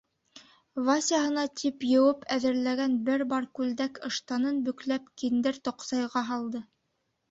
Васяһына 0.87 1.43
тип 1.61 1.85
йыуып 1.91 2.25
әҙерләгән 2.37 2.97
бер 3.11 3.27
пар 3.37 3.49
күлдәк-ыштанын 3.61 4.61
бөкләп 4.69 5.17
киндер 5.25 5.65
тоҡсайға 5.71 6.31
һалды. 6.37 6.69